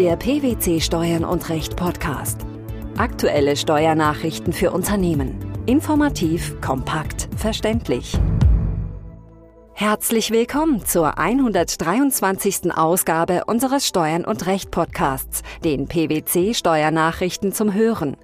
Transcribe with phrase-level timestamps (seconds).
[0.00, 2.40] Der PwC Steuern und Recht Podcast.
[2.96, 5.36] Aktuelle Steuernachrichten für Unternehmen.
[5.66, 8.18] Informativ, kompakt, verständlich.
[9.74, 12.74] Herzlich willkommen zur 123.
[12.74, 18.16] Ausgabe unseres Steuern und Recht Podcasts, den PwC Steuernachrichten zum Hören.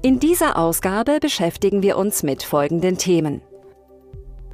[0.00, 3.42] In dieser Ausgabe beschäftigen wir uns mit folgenden Themen.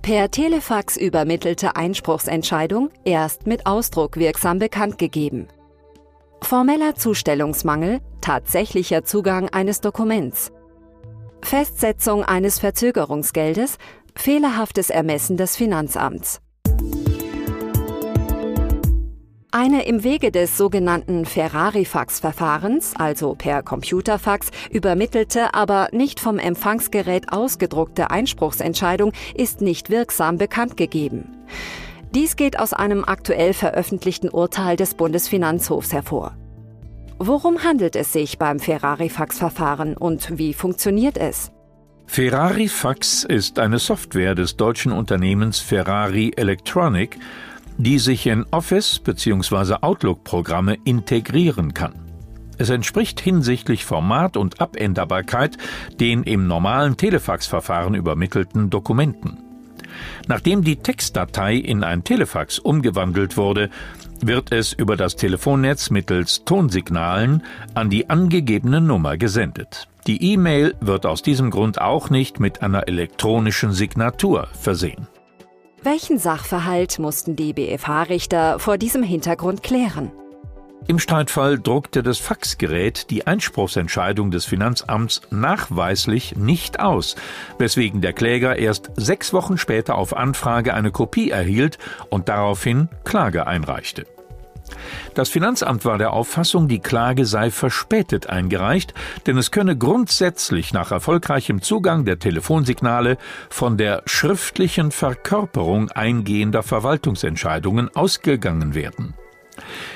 [0.03, 5.47] Per Telefax übermittelte Einspruchsentscheidung erst mit Ausdruck wirksam bekannt gegeben.
[6.43, 10.51] Formeller Zustellungsmangel, tatsächlicher Zugang eines Dokuments.
[11.43, 13.77] Festsetzung eines Verzögerungsgeldes,
[14.15, 16.41] fehlerhaftes Ermessen des Finanzamts.
[19.51, 28.11] Eine im Wege des sogenannten Ferrari-Fax-Verfahrens, also per Computerfax, übermittelte, aber nicht vom Empfangsgerät ausgedruckte
[28.11, 31.35] Einspruchsentscheidung ist nicht wirksam bekannt gegeben.
[32.15, 36.37] Dies geht aus einem aktuell veröffentlichten Urteil des Bundesfinanzhofs hervor.
[37.19, 41.51] Worum handelt es sich beim Ferrari-Fax-Verfahren und wie funktioniert es?
[42.07, 47.19] Ferrari Fax ist eine Software des deutschen Unternehmens Ferrari Electronic,
[47.77, 49.75] die sich in Office bzw.
[49.83, 51.95] Outlook-Programme integrieren kann.
[52.57, 55.59] Es entspricht hinsichtlich Format und Abänderbarkeit
[56.01, 59.48] den im normalen Telefax-Verfahren übermittelten Dokumenten.
[60.27, 63.71] Nachdem die Textdatei in ein Telefax umgewandelt wurde,
[64.21, 67.43] wird es über das Telefonnetz mittels Tonsignalen
[67.75, 69.89] an die angegebene Nummer gesendet.
[70.07, 75.07] Die E-Mail wird aus diesem Grund auch nicht mit einer elektronischen Signatur versehen.
[75.83, 80.11] Welchen Sachverhalt mussten die BFH-Richter vor diesem Hintergrund klären?
[80.87, 87.17] Im Streitfall druckte das Faxgerät die Einspruchsentscheidung des Finanzamts nachweislich nicht aus,
[87.59, 93.47] weswegen der Kläger erst sechs Wochen später auf Anfrage eine Kopie erhielt und daraufhin Klage
[93.47, 94.07] einreichte.
[95.15, 98.95] Das Finanzamt war der Auffassung, die Klage sei verspätet eingereicht,
[99.27, 103.19] denn es könne grundsätzlich nach erfolgreichem Zugang der Telefonsignale
[103.51, 109.15] von der schriftlichen Verkörperung eingehender Verwaltungsentscheidungen ausgegangen werden.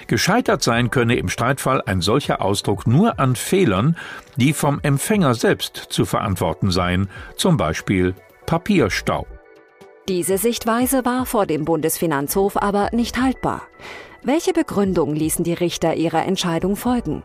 [0.07, 3.97] Gescheitert sein könne im Streitfall ein solcher Ausdruck nur an Fehlern,
[4.37, 8.15] die vom Empfänger selbst zu verantworten seien, zum Beispiel
[8.47, 9.27] Papierstau.
[10.09, 13.63] Diese Sichtweise war vor dem Bundesfinanzhof aber nicht haltbar.
[14.25, 17.23] Welche Begründung ließen die Richter ihrer Entscheidung folgen?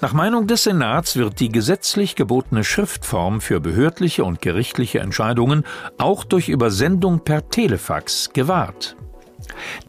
[0.00, 5.64] Nach Meinung des Senats wird die gesetzlich gebotene Schriftform für behördliche und gerichtliche Entscheidungen
[5.98, 8.96] auch durch Übersendung per Telefax gewahrt.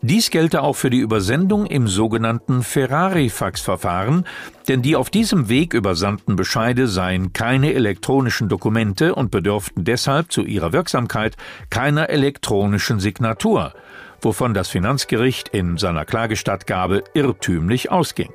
[0.01, 4.25] Dies gelte auch für die Übersendung im sogenannten Ferrari-Fax-Verfahren,
[4.67, 10.43] denn die auf diesem Weg übersandten Bescheide seien keine elektronischen Dokumente und bedürften deshalb zu
[10.43, 11.37] ihrer Wirksamkeit
[11.69, 13.73] keiner elektronischen Signatur,
[14.21, 18.29] wovon das Finanzgericht in seiner Klagestattgabe irrtümlich ausging.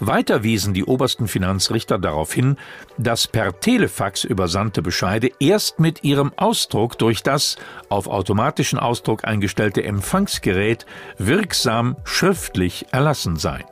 [0.00, 2.56] Weiter wiesen die obersten Finanzrichter darauf hin,
[2.96, 7.56] dass per Telefax übersandte Bescheide erst mit ihrem Ausdruck durch das
[7.88, 10.86] auf automatischen Ausdruck eingestellte Empfangsgerät
[11.18, 13.64] wirksam schriftlich erlassen seien.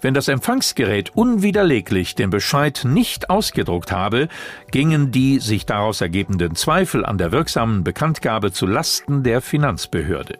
[0.00, 4.28] Wenn das Empfangsgerät unwiderleglich den Bescheid nicht ausgedruckt habe,
[4.70, 10.38] gingen die sich daraus ergebenden Zweifel an der wirksamen Bekanntgabe zu Lasten der Finanzbehörde.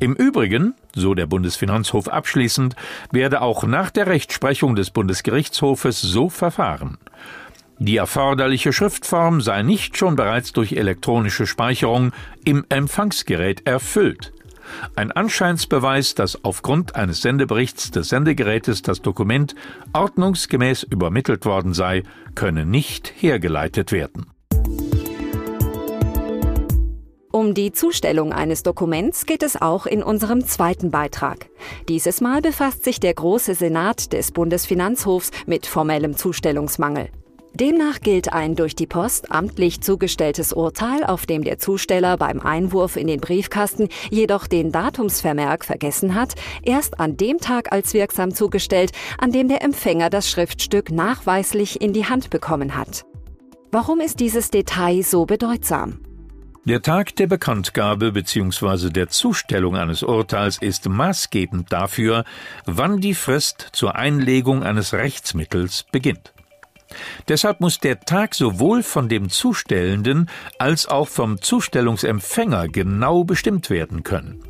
[0.00, 2.76] Im Übrigen, so der Bundesfinanzhof abschließend,
[3.10, 6.98] werde auch nach der Rechtsprechung des Bundesgerichtshofes so verfahren.
[7.78, 12.12] Die erforderliche Schriftform sei nicht schon bereits durch elektronische Speicherung
[12.44, 14.32] im Empfangsgerät erfüllt.
[14.96, 19.54] Ein Anscheinsbeweis, dass aufgrund eines Sendeberichts des Sendegerätes das Dokument
[19.92, 22.02] ordnungsgemäß übermittelt worden sei,
[22.34, 24.26] könne nicht hergeleitet werden.
[27.36, 31.50] Um die Zustellung eines Dokuments geht es auch in unserem zweiten Beitrag.
[31.86, 37.10] Dieses Mal befasst sich der Große Senat des Bundesfinanzhofs mit formellem Zustellungsmangel.
[37.52, 42.96] Demnach gilt ein durch die Post amtlich zugestelltes Urteil, auf dem der Zusteller beim Einwurf
[42.96, 48.92] in den Briefkasten jedoch den Datumsvermerk vergessen hat, erst an dem Tag als wirksam zugestellt,
[49.18, 53.04] an dem der Empfänger das Schriftstück nachweislich in die Hand bekommen hat.
[53.72, 56.00] Warum ist dieses Detail so bedeutsam?
[56.66, 58.90] Der Tag der Bekanntgabe bzw.
[58.90, 62.24] der Zustellung eines Urteils ist maßgebend dafür,
[62.64, 66.32] wann die Frist zur Einlegung eines Rechtsmittels beginnt.
[67.28, 70.28] Deshalb muss der Tag sowohl von dem Zustellenden
[70.58, 74.42] als auch vom Zustellungsempfänger genau bestimmt werden können.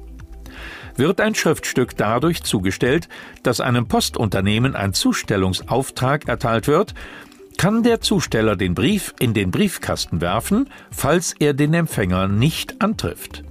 [0.96, 3.10] Wird ein Schriftstück dadurch zugestellt,
[3.42, 6.94] dass einem Postunternehmen ein Zustellungsauftrag erteilt wird,
[7.56, 13.44] kann der Zusteller den Brief in den Briefkasten werfen, falls er den Empfänger nicht antrifft.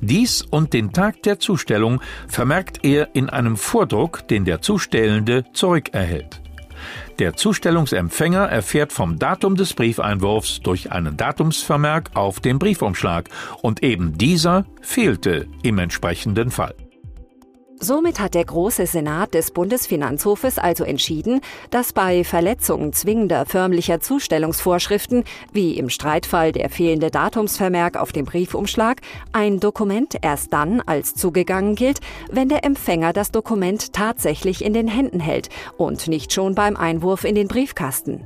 [0.00, 6.42] Dies und den Tag der Zustellung vermerkt er in einem Vordruck, den der Zustellende zurückerhält.
[7.20, 13.28] Der Zustellungsempfänger erfährt vom Datum des Briefeinwurfs durch einen Datumsvermerk auf dem Briefumschlag
[13.60, 16.74] und eben dieser fehlte im entsprechenden Fall.
[17.84, 21.40] Somit hat der Große Senat des Bundesfinanzhofes also entschieden,
[21.70, 29.00] dass bei Verletzung zwingender förmlicher Zustellungsvorschriften, wie im Streitfall der fehlende Datumsvermerk auf dem Briefumschlag,
[29.32, 31.98] ein Dokument erst dann als zugegangen gilt,
[32.30, 37.24] wenn der Empfänger das Dokument tatsächlich in den Händen hält und nicht schon beim Einwurf
[37.24, 38.22] in den Briefkasten.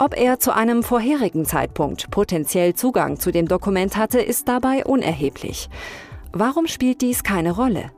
[0.00, 5.68] Ob er zu einem vorherigen Zeitpunkt potenziell Zugang zu dem Dokument hatte, ist dabei unerheblich.
[6.32, 7.92] Warum spielt dies keine Rolle?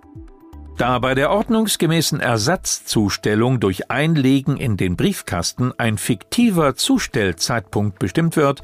[0.78, 8.62] Da bei der ordnungsgemäßen Ersatzzustellung durch Einlegen in den Briefkasten ein fiktiver Zustellzeitpunkt bestimmt wird,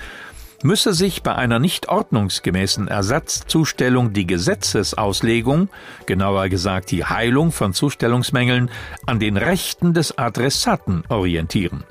[0.62, 5.68] müsse sich bei einer nicht ordnungsgemäßen Ersatzzustellung die Gesetzesauslegung,
[6.06, 8.70] genauer gesagt die Heilung von Zustellungsmängeln,
[9.06, 11.82] an den Rechten des Adressaten orientieren.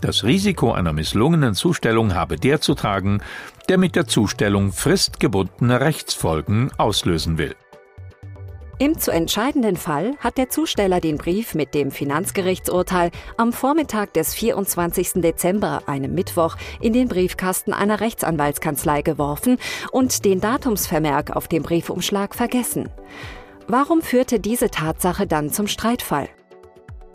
[0.00, 3.22] Das Risiko einer misslungenen Zustellung habe der zu tragen,
[3.68, 7.56] der mit der Zustellung fristgebundene Rechtsfolgen auslösen will.
[8.78, 14.34] Im zu entscheidenden Fall hat der Zusteller den Brief mit dem Finanzgerichtsurteil am Vormittag des
[14.34, 15.22] 24.
[15.22, 19.58] Dezember, einem Mittwoch, in den Briefkasten einer Rechtsanwaltskanzlei geworfen
[19.92, 22.88] und den Datumsvermerk auf dem Briefumschlag vergessen.
[23.68, 26.28] Warum führte diese Tatsache dann zum Streitfall?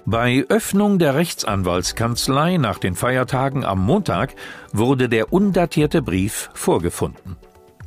[0.05, 4.33] Bei Öffnung der Rechtsanwaltskanzlei nach den Feiertagen am Montag
[4.71, 7.35] wurde der undatierte Brief vorgefunden.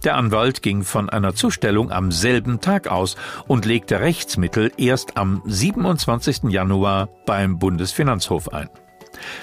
[0.05, 3.17] Der Anwalt ging von einer Zustellung am selben Tag aus
[3.47, 6.45] und legte Rechtsmittel erst am 27.
[6.49, 8.69] Januar beim Bundesfinanzhof ein.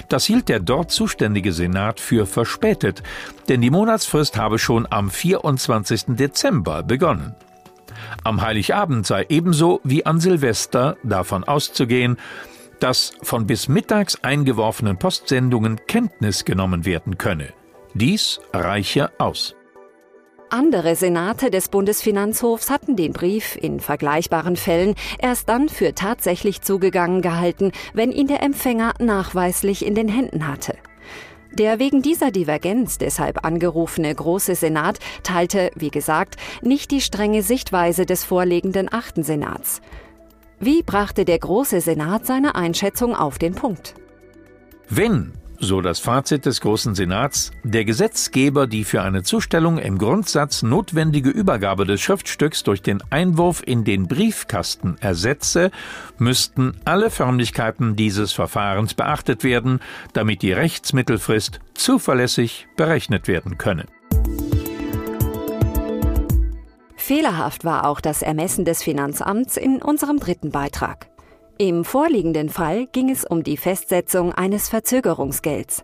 [0.08, 3.02] Das hielt der dort zuständige Senat für verspätet,
[3.48, 6.16] denn die Monatsfrist habe schon am 24.
[6.16, 7.34] Dezember begonnen.
[8.24, 12.18] Am Heiligabend sei ebenso wie an Silvester davon auszugehen,
[12.80, 17.52] dass von bis mittags eingeworfenen Postsendungen Kenntnis genommen werden könne.
[17.94, 19.54] Dies reiche aus.
[20.52, 27.22] Andere Senate des Bundesfinanzhofs hatten den Brief in vergleichbaren Fällen erst dann für tatsächlich zugegangen
[27.22, 30.74] gehalten, wenn ihn der Empfänger nachweislich in den Händen hatte.
[31.52, 38.04] Der wegen dieser Divergenz deshalb angerufene Große Senat teilte, wie gesagt, nicht die strenge Sichtweise
[38.04, 39.80] des vorlegenden Achten Senats.
[40.58, 43.94] Wie brachte der Große Senat seine Einschätzung auf den Punkt?
[44.88, 50.62] Wenn so das Fazit des Großen Senats, der Gesetzgeber die für eine Zustellung im Grundsatz
[50.62, 55.70] notwendige Übergabe des Schriftstücks durch den Einwurf in den Briefkasten ersetze,
[56.18, 59.80] müssten alle Förmlichkeiten dieses Verfahrens beachtet werden,
[60.14, 63.84] damit die Rechtsmittelfrist zuverlässig berechnet werden könne.
[66.96, 71.10] Fehlerhaft war auch das Ermessen des Finanzamts in unserem dritten Beitrag.
[71.60, 75.82] Im vorliegenden Fall ging es um die Festsetzung eines Verzögerungsgelds.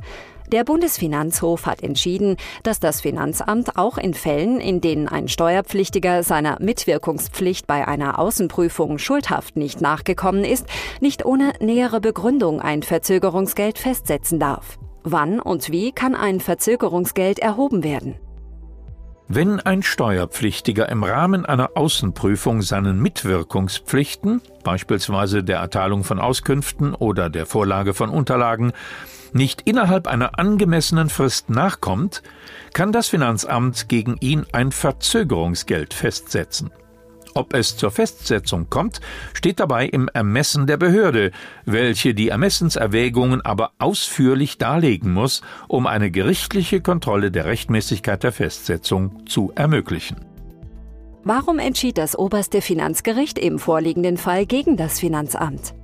[0.50, 6.56] Der Bundesfinanzhof hat entschieden, dass das Finanzamt auch in Fällen, in denen ein Steuerpflichtiger seiner
[6.62, 10.66] Mitwirkungspflicht bei einer Außenprüfung schuldhaft nicht nachgekommen ist,
[11.02, 14.78] nicht ohne nähere Begründung ein Verzögerungsgeld festsetzen darf.
[15.02, 18.14] Wann und wie kann ein Verzögerungsgeld erhoben werden?
[19.28, 27.28] Wenn ein Steuerpflichtiger im Rahmen einer Außenprüfung seinen Mitwirkungspflichten, beispielsweise der Erteilung von Auskünften oder
[27.28, 28.72] der Vorlage von Unterlagen,
[29.32, 32.22] nicht innerhalb einer angemessenen Frist nachkommt,
[32.72, 36.70] kann das Finanzamt gegen ihn ein Verzögerungsgeld festsetzen.
[37.36, 39.02] Ob es zur Festsetzung kommt,
[39.34, 41.32] steht dabei im Ermessen der Behörde,
[41.66, 49.26] welche die Ermessenserwägungen aber ausführlich darlegen muss, um eine gerichtliche Kontrolle der Rechtmäßigkeit der Festsetzung
[49.26, 50.16] zu ermöglichen.
[51.24, 55.74] Warum entschied das oberste Finanzgericht im vorliegenden Fall gegen das Finanzamt?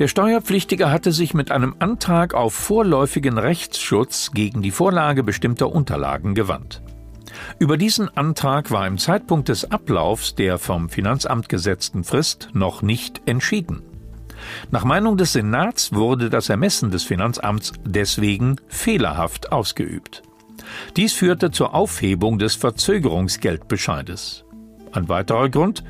[0.00, 6.34] Der Steuerpflichtige hatte sich mit einem Antrag auf vorläufigen Rechtsschutz gegen die Vorlage bestimmter Unterlagen
[6.34, 6.82] gewandt.
[7.58, 13.22] Über diesen Antrag war im Zeitpunkt des Ablaufs der vom Finanzamt gesetzten Frist noch nicht
[13.26, 13.82] entschieden.
[14.70, 20.22] Nach Meinung des Senats wurde das Ermessen des Finanzamts deswegen fehlerhaft ausgeübt.
[20.96, 24.44] Dies führte zur Aufhebung des Verzögerungsgeldbescheides.
[24.92, 25.84] Ein weiterer Grund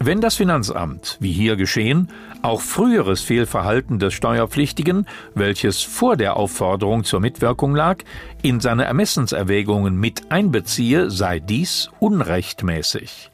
[0.00, 2.08] wenn das Finanzamt, wie hier geschehen,
[2.42, 7.98] auch früheres Fehlverhalten des Steuerpflichtigen, welches vor der Aufforderung zur Mitwirkung lag,
[8.42, 13.30] in seine Ermessenserwägungen mit einbeziehe, sei dies unrechtmäßig.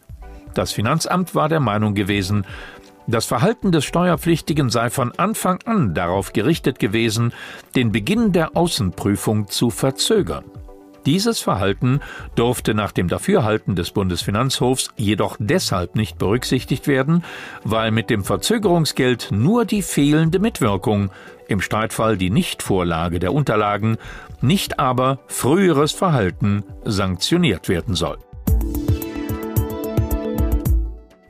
[0.54, 2.47] Das Finanzamt war der Meinung gewesen,
[3.06, 7.35] das Verhalten des Steuerpflichtigen sei von Anfang an darauf gerichtet gewesen,
[7.76, 10.44] den Beginn der Außenprüfung zu verzögern.
[11.06, 12.00] Dieses Verhalten
[12.34, 17.25] durfte nach dem Dafürhalten des Bundesfinanzhofs jedoch deshalb nicht berücksichtigt werden,
[17.62, 21.11] weil mit dem Verzögerungsgeld nur die fehlende Mitwirkung,
[21.46, 23.99] im Streitfall die Nichtvorlage der Unterlagen,
[24.40, 28.18] nicht aber früheres Verhalten sanktioniert werden soll.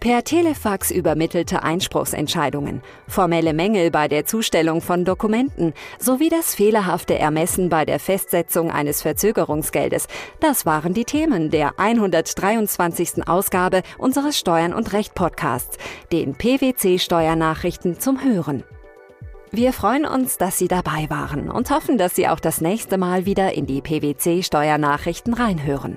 [0.05, 7.71] Per Telefax übermittelte Einspruchsentscheidungen, formelle Mängel bei der Zustellung von Dokumenten sowie das fehlerhafte Ermessen
[7.71, 10.07] bei der Festsetzung eines Verzögerungsgeldes.
[10.41, 13.27] Das waren die Themen der 123.
[13.27, 15.79] Ausgabe unseres Steuern und Recht Podcasts,
[16.13, 18.63] den PwC Steuernachrichten zum Hören.
[19.53, 23.25] Wir freuen uns, dass Sie dabei waren und hoffen, dass Sie auch das nächste Mal
[23.25, 25.97] wieder in die PwC Steuernachrichten reinhören.